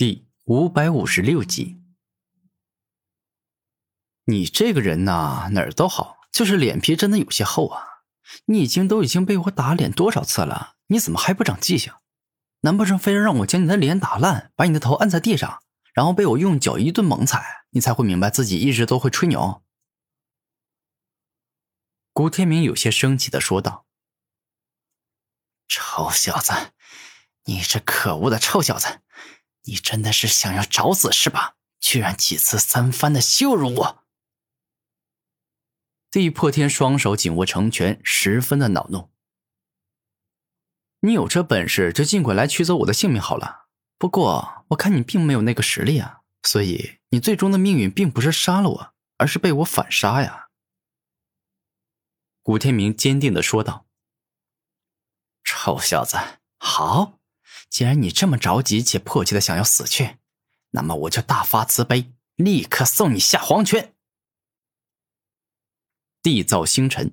[0.00, 1.78] 第五百五十六集，
[4.24, 7.84] 你这个人呐，哪儿都好，就是脸皮真的有些厚啊！
[8.46, 11.92] 你已经都已经被我打脸多少次了，你怎么还不长记性？
[12.60, 19.62] 难不成非要让我将你的脸打烂，把你的头按在地上，然后被我用脚一顿猛踩，你才会明白自己一直都会吹牛？
[22.14, 23.84] 古天明有些生气的说道
[25.68, 26.72] ：“臭小子，
[27.44, 29.02] 你这可恶的臭小子！”
[29.70, 31.54] 你真的是想要找死是吧？
[31.78, 34.04] 居然几次三番的羞辱我！
[36.10, 39.10] 地破天双手紧握成拳，十分的恼怒。
[41.02, 43.68] 你有这本事就尽管来取走我的性命好了。
[43.96, 50.48] 不过我看你并没有那个实力啊，所以你最终的命运并不是杀了我，而是被我反杀呀。
[52.42, 53.86] 古天明坚定的说道
[55.44, 56.16] ：“臭小子，
[56.58, 57.18] 好。”
[57.70, 60.18] 既然你这么着急且迫切的想要死去，
[60.72, 63.94] 那么我就大发慈悲，立刻送你下黄泉。
[66.20, 67.12] 地造星辰。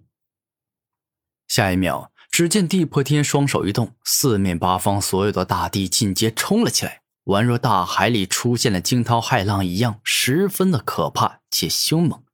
[1.48, 12.26] 下一秒，只见地破天双手一动，四面八方所有的大地尽皆冲了起来，宛若大海里出现了惊涛骇浪一样，十分的可怕且凶猛。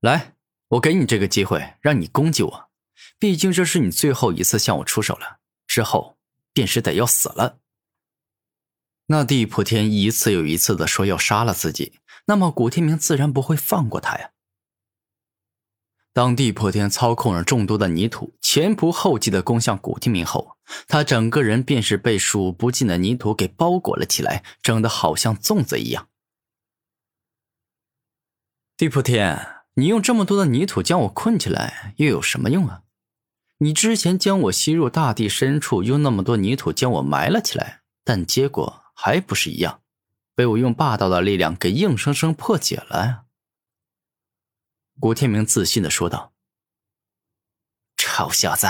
[0.00, 0.34] 来，
[0.68, 2.70] 我给你这个机会，让你攻击我，
[3.18, 5.41] 毕竟这是你最后一次向我出手了。
[5.72, 6.18] 之后
[6.52, 7.58] 便是得要死了。
[9.06, 11.94] 那地普天一次又一次的说要杀了自己，
[12.26, 14.32] 那么古天明自然不会放过他呀。
[16.12, 26.10] 当地破天操控着众多的泥土前仆后继的攻向古天明后，他整个人便是被数不尽的泥土给包裹了起来，整得好像粽子一样。
[28.76, 32.82] 地破天，你用这么多的泥土将我困起来，又有什么用啊？
[33.62, 39.82] 你之前将我吸入大地深处，用那么多泥土将我埋了起来，但结果还不是一样，
[40.34, 43.22] 被我用霸道的力量给硬生生破解了呀！
[44.98, 46.32] 古天明自信的说道
[47.96, 48.66] ：“臭小子，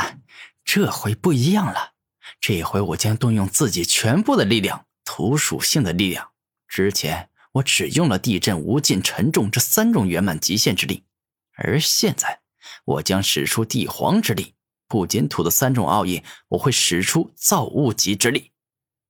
[0.62, 1.92] 这回不一样了，
[2.38, 6.32] 这回我将动用自己全部的力量，土属性的力量。
[6.68, 11.06] 之前我只用了地震、无尽、沉重这三种圆满极限之力，
[11.54, 12.42] 而现在
[12.84, 14.54] 我将使出地皇之力。”
[14.92, 18.50] 不仅土的三种奥义，我会使出造物级之力，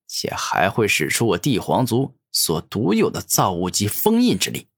[0.07, 4.69] 且还会使出我帝皇族所独有的造物级封印之力。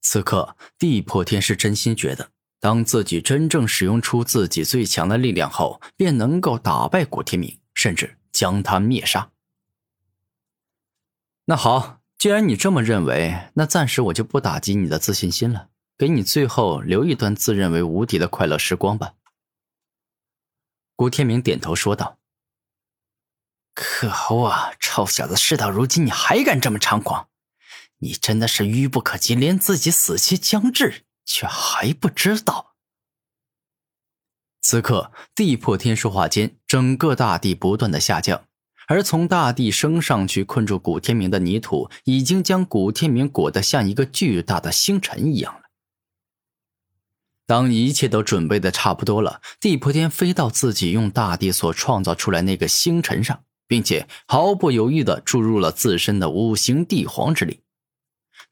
[0.00, 9.30] 此刻，地破天是真心觉得，当自己真正使用出自己最强的力量后，便能够打败古天明，甚至将他灭杀。
[11.44, 15.68] 那好，既然你这么认为，那暂时我就不打击你的自信心了。
[15.98, 19.14] 给你最后留一段自认为无敌的快乐时光吧。”
[20.96, 22.18] 古天明点头说道。
[23.74, 25.34] “可恶啊，臭小子！
[25.34, 27.28] 事到如今，你还敢这么猖狂？
[27.98, 32.74] 你真的是愚不可及，连自己死期将至却还不知道。”
[34.60, 38.44] 此刻，地破天说话间，整个大地不断的下降，
[38.86, 45.61] 而从大地升上去困住古天明的泥土，已经将古天明裹得像一个巨大的星辰一样。
[47.52, 57.60] 当一切都准备的差不多了，地破天飞到自己用大地所创造出来那个星辰上，并且毫不犹豫的注入了自身的五行地皇之力。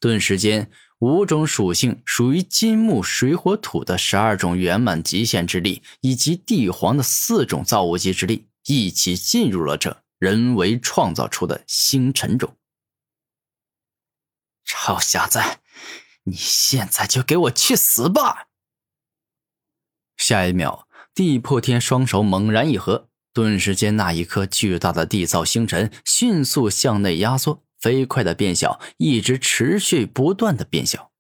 [0.01, 12.55] 顿时间，五种属性属于金木水火土的十二种圆满极限之力，以及地皇的四种造物级之力，一起进入了这人为创造出的星辰中。
[14.67, 15.41] 臭小子，
[16.25, 18.49] 你现在就给我去死吧！
[20.31, 31.11] 下一秒，地破天双手猛然一合，顿时间，那一颗巨大的地造星辰迅速向内压缩，飞快的变小，一直持续不断的变小。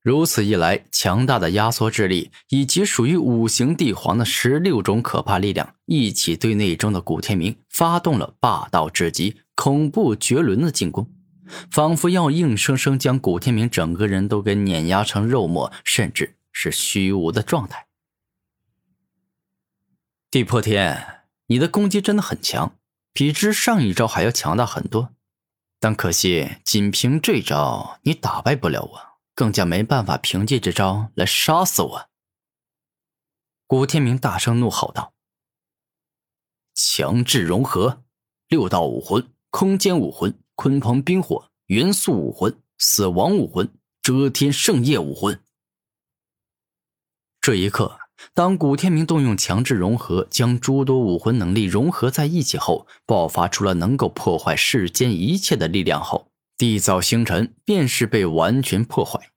[0.00, 11.10] 如此一来，强大的压缩之力以及属于五行帝皇的十六种可怕力量，一起对内中的古天明发动了霸道至极、恐怖绝伦的进攻，
[11.68, 16.36] 仿佛要硬生生将古天明整个人都给碾压成肉末，甚至。
[16.52, 17.86] 是虚无的状态。
[20.30, 22.78] 地破天，你的攻击真的很强，
[23.12, 25.14] 比之上一招还要强大很多。
[25.78, 29.00] 但可惜，仅凭这招你打败不了我，
[29.34, 32.10] 更加没办法凭借这招来杀死我。
[33.66, 35.14] 古天明大声怒吼道
[36.74, 38.04] ：“强制融合，
[38.48, 43.72] 六道武魂、空间武魂、鲲鹏冰火、元素武魂、死亡武魂、
[44.02, 45.42] 遮天圣夜武魂。”
[47.40, 47.98] 这一刻，
[48.34, 59.30] 当古天明动用强制融合，将诸多武魂能力融合在一起后，爆发出了能够破坏世间一切的力量后，地造星辰便是被完全破坏。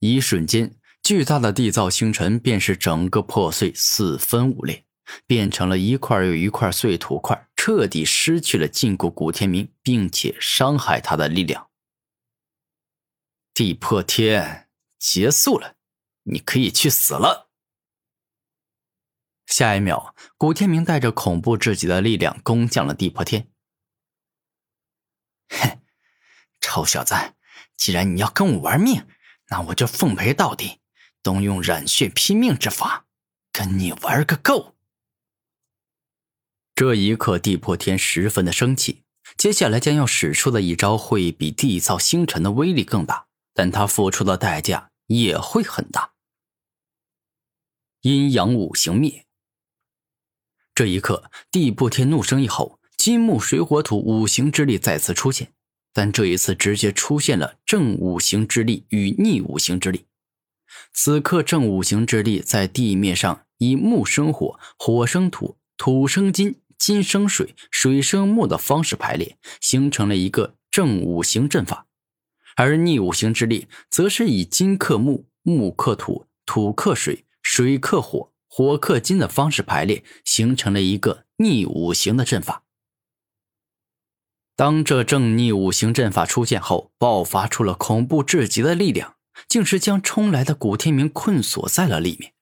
[0.00, 4.84] 一瞬间，巨大的地造星辰便是整个破碎，四分五裂，
[5.26, 11.68] 变成了一块又一块碎土块，彻底失去了禁锢古天明并且伤害他的力量。
[13.52, 14.68] 地破天
[14.98, 15.74] 结束了，
[16.24, 17.48] 你可以去死了。
[19.46, 23.48] 下一秒，古天明带着恐怖至极的力量攻向了地破天。
[25.50, 25.80] 哼，
[26.60, 27.14] 臭小子，
[27.76, 29.06] 既然你要跟我玩命，
[29.48, 30.80] 那我就奉陪到底，
[31.22, 33.04] 动用染血拼命之法，
[33.52, 34.74] 跟你玩个够！
[36.74, 39.04] 这一刻，地破天十分的生气，
[39.36, 46.13] 接下来将要使出的一招会比地造星辰的威力更大，但他付出的代价也会很大。
[48.04, 49.24] 阴阳五行灭。
[50.74, 55.54] 这一刻，地破天怒声一吼，金木水火土五行之力再次出现，
[55.94, 60.04] 但这一次直接出现了正五行之力与逆五行之力。
[60.92, 71.86] 此刻，正五行之力在地面上以木生火、火生土、土生金、金生水、水生木的方式排列，形成了一个正五行阵法；
[72.56, 77.24] 而逆五行之力则是以金克木、木克土、土克水、
[77.56, 78.32] 水克火。
[78.48, 82.64] 火克金的方式排列，形成了一个逆五行的阵法。
[84.56, 89.14] 当这正逆五行阵法出现后，爆发出了恐怖至极的力量，
[89.46, 92.32] 竟是将冲来的古天明困锁在了里面。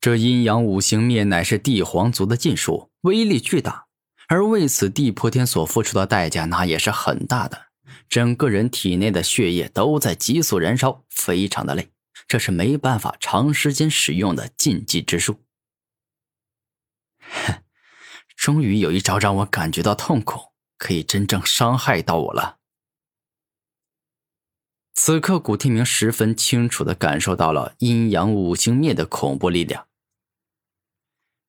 [0.00, 3.86] 这阴阳五行灭乃是帝皇族的禁术，威力巨大，
[4.26, 7.66] 而为此地破天所付出的代价那也是很大的，
[8.08, 11.92] 整个人体内的血液都在急速燃烧，非常的累。
[12.28, 15.44] 这是没办法长时间使用的禁忌之术。
[18.36, 22.58] 终于有一招让我感觉到痛苦，可以真正伤害到我了。
[24.94, 29.88] 此刻，古天明十分清楚的感受到了阴阳五行灭的恐怖力量。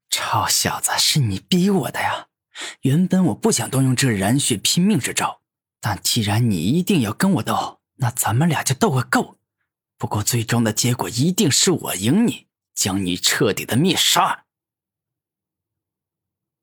[0.10, 2.28] 臭小子，是你逼我的呀！
[2.82, 5.42] 原本我不想动用这染血拼命之招，
[5.80, 9.38] 但既然你一定要跟我斗，那咱们俩就斗个够。
[9.98, 14.46] 不过，最终的结果一定是我赢你，将你彻底的灭杀。”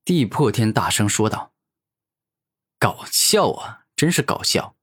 [0.04, 1.52] 地破天大声说道。
[2.78, 4.76] “搞笑啊，真是搞笑！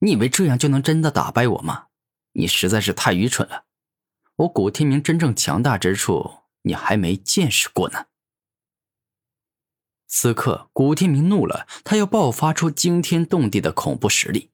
[0.00, 1.86] 你以为这样就能真的打败我吗？
[2.32, 3.64] 你实在是太愚蠢了。
[4.36, 8.06] 我古天明真正强大之处，你还没见识过呢。”
[10.06, 14.50] 此刻，古天明怒了，他要爆发出惊天动地的恐怖实力，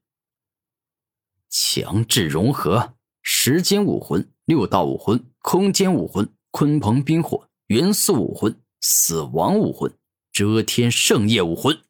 [1.49, 2.94] 强制融合。
[3.27, 9.93] 时间武魂、六道武魂、空间武魂、鲲鹏冰火、元素武魂、死亡武魂、
[10.31, 11.83] 遮天圣夜武魂。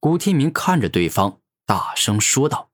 [0.00, 2.71] 古天明看着对方，大声说道。